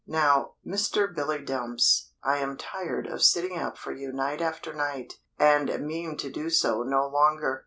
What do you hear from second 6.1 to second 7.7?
to do so no longer.